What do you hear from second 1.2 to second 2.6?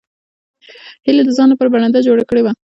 د ځان لپاره برنډه جوړه کړې وه